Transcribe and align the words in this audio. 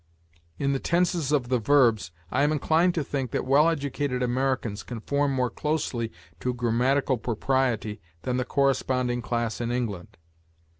In 0.57 0.73
the 0.73 0.79
tenses 0.79 1.31
of 1.31 1.49
the 1.49 1.59
verbs, 1.59 2.09
I 2.31 2.41
am 2.41 2.51
inclined 2.51 2.95
to 2.95 3.03
think 3.03 3.29
that 3.29 3.45
well 3.45 3.69
educated 3.69 4.23
Americans 4.23 4.81
conform 4.81 5.31
more 5.31 5.51
closely 5.51 6.11
to 6.39 6.55
grammatical 6.55 7.19
propriety 7.19 8.01
than 8.23 8.37
the 8.37 8.43
corresponding 8.45 9.21
class 9.21 9.61
in 9.61 9.71
England.... 9.71 10.17